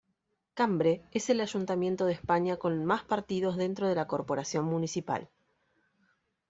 Cambre 0.55 1.03
es 1.11 1.29
el 1.29 1.41
Ayuntamiento 1.41 2.07
de 2.07 2.13
España 2.13 2.57
con 2.57 2.85
más 2.85 3.03
partidos 3.03 3.55
dentro 3.55 3.87
de 3.87 3.93
la 3.93 4.07
Corporación 4.07 4.65
Municipal. 4.65 5.29